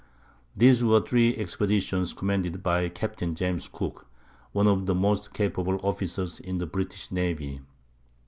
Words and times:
These 0.57 0.83
were 0.83 0.99
the 0.99 1.05
three 1.05 1.35
expeditions 1.37 2.13
commanded 2.15 2.63
by 2.63 2.89
Captain 2.89 3.35
James 3.35 3.69
Cook, 3.71 4.07
one 4.51 4.67
of 4.67 4.87
the 4.87 4.95
most 4.95 5.31
capable 5.31 5.79
officers 5.83 6.39
in 6.39 6.57
the 6.57 6.65
British 6.65 7.11
navy. 7.11 7.61